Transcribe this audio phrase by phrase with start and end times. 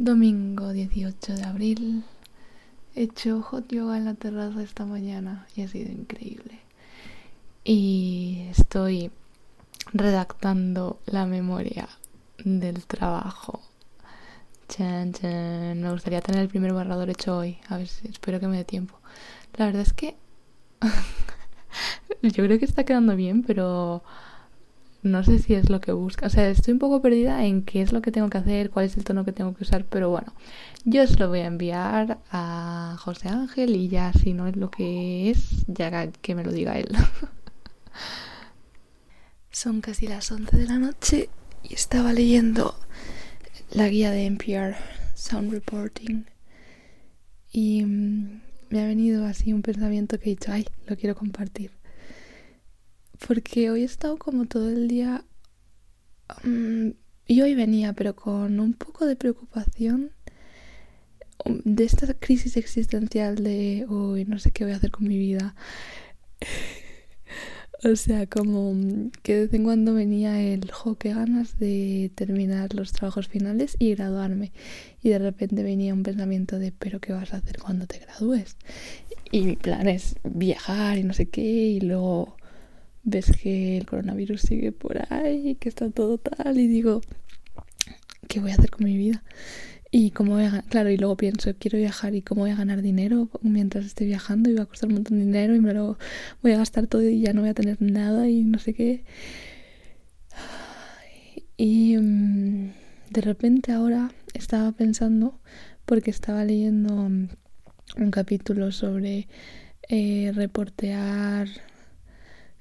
[0.00, 2.04] Domingo 18 de abril.
[2.94, 6.60] He hecho hot yoga en la terraza esta mañana y ha sido increíble.
[7.64, 9.10] Y estoy
[9.92, 11.88] redactando la memoria
[12.44, 13.60] del trabajo.
[14.68, 15.82] Chan, chan.
[15.82, 17.58] Me gustaría tener el primer borrador hecho hoy.
[17.68, 19.00] A ver si espero que me dé tiempo.
[19.56, 20.16] La verdad es que
[22.22, 24.04] yo creo que está quedando bien, pero
[25.08, 26.26] no sé si es lo que busca.
[26.26, 28.86] O sea, estoy un poco perdida en qué es lo que tengo que hacer, cuál
[28.86, 30.32] es el tono que tengo que usar, pero bueno,
[30.84, 34.70] yo se lo voy a enviar a José Ángel y ya si no es lo
[34.70, 36.88] que es, ya que me lo diga él.
[39.50, 41.30] Son casi las 11 de la noche
[41.62, 42.74] y estaba leyendo
[43.72, 44.76] la guía de NPR
[45.14, 46.24] Sound Reporting
[47.50, 51.77] y mm, me ha venido así un pensamiento que he dicho, ay, lo quiero compartir
[53.26, 55.24] porque hoy he estado como todo el día
[56.44, 56.90] mm,
[57.26, 60.12] y hoy venía pero con un poco de preocupación
[61.44, 65.18] um, de esta crisis existencial de hoy no sé qué voy a hacer con mi
[65.18, 65.54] vida
[67.84, 68.74] o sea como
[69.22, 73.76] que de vez en cuando venía el jo qué ganas de terminar los trabajos finales
[73.78, 74.52] y graduarme
[75.02, 78.56] y de repente venía un pensamiento de pero qué vas a hacer cuando te gradúes
[79.30, 82.37] y mi plan es viajar y no sé qué y luego
[83.04, 87.00] ves que el coronavirus sigue por ahí, que está todo tal, y digo,
[88.28, 89.24] ¿qué voy a hacer con mi vida?
[89.90, 92.82] Y cómo voy a claro, y luego pienso, quiero viajar y cómo voy a ganar
[92.82, 95.98] dinero mientras esté viajando y va a costar un montón de dinero y me lo
[96.42, 99.04] voy a gastar todo y ya no voy a tener nada y no sé qué.
[101.56, 102.72] Y mm,
[103.10, 105.40] de repente ahora estaba pensando,
[105.86, 109.26] porque estaba leyendo un capítulo sobre
[109.88, 111.48] eh, reportear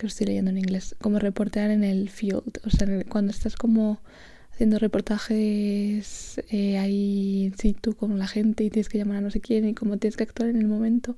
[0.00, 4.00] que estoy leyendo en inglés, como reportear en el field, o sea, cuando estás como
[4.52, 9.30] haciendo reportajes eh, ahí sí tú con la gente y tienes que llamar a no
[9.30, 11.16] sé quién y cómo tienes que actuar en el momento.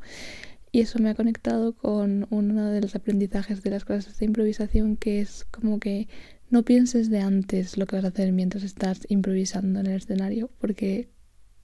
[0.71, 4.97] Y eso me ha conectado con uno de los aprendizajes de las clases de improvisación,
[4.97, 6.09] que es como que
[6.51, 10.51] no pienses de antes lo que vas a hacer mientras estás improvisando en el escenario,
[10.59, 11.09] porque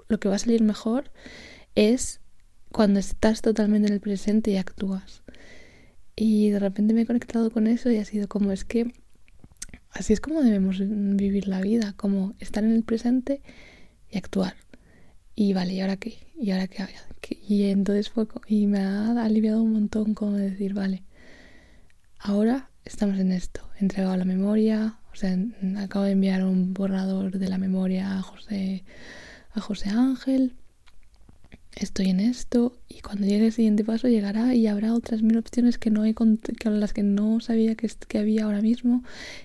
[0.08, 1.10] lo que va a salir mejor
[1.74, 2.20] es
[2.72, 5.22] cuando estás totalmente en el presente y actúas.
[6.20, 8.92] Y de repente me he conectado con eso y ha sido como es que
[9.92, 13.40] así es como debemos vivir la vida, como estar en el presente
[14.10, 14.56] y actuar.
[15.36, 16.18] Y vale, ¿y ahora qué?
[16.36, 16.88] ¿Y ahora qué?
[17.46, 21.04] Y entonces fue, y me ha aliviado un montón como decir, vale,
[22.18, 25.36] ahora estamos en esto, he entregado la memoria, o sea,
[25.78, 28.84] acabo de enviar un borrador de la memoria a José,
[29.52, 30.56] a José Ángel,
[31.82, 35.78] estoy en esto y cuando llegue el siguiente paso llegará y habrá otras mil opciones
[35.78, 39.04] que no he con las que no sabía que, que había ahora mismo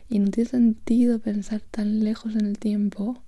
[0.09, 3.21] y no tiene sentido pensar tan lejos en el tiempo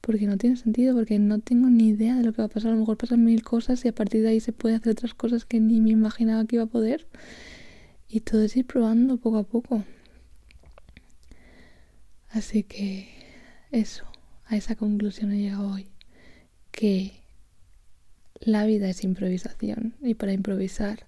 [0.00, 2.72] porque no tiene sentido porque no tengo ni idea de lo que va a pasar.
[2.72, 5.14] A lo mejor pasan mil cosas y a partir de ahí se puede hacer otras
[5.14, 7.06] cosas que ni me imaginaba que iba a poder
[8.08, 9.84] y todo es ir probando poco a poco.
[12.30, 13.08] Así que
[13.70, 14.04] eso
[14.46, 15.86] a esa conclusión he llegado hoy
[16.72, 17.19] que
[18.40, 21.06] la vida es improvisación y para improvisar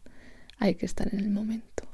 [0.58, 1.84] hay que estar en el momento.